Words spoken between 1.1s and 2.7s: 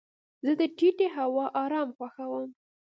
هوا ارام خوښوم.